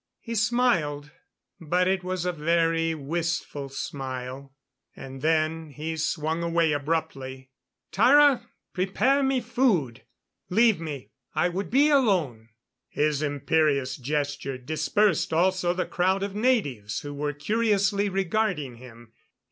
[0.19, 1.11] He smiled,
[1.59, 4.51] but it was a very wistful smile.
[4.95, 7.51] And then he swung away abruptly.
[7.91, 8.49] "Tara!
[8.73, 10.01] Prepare me food.
[10.49, 12.49] Leave me I would be alone."
[12.89, 19.13] His imperious gesture dispersed also the crowd of natives who were curiously regarding him.